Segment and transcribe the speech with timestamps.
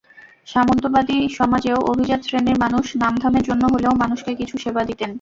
[0.47, 5.09] সামন্তবাদী সমাজেও অভিজাত শ্রেণির মানুষ নামধামের জন্য হলেও মানুষকে কিছু সেবা দিতেন।